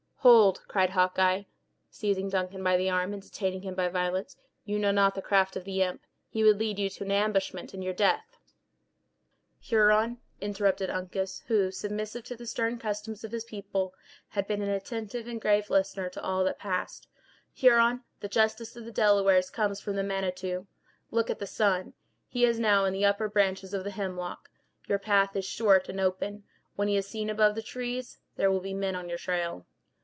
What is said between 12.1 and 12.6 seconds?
to the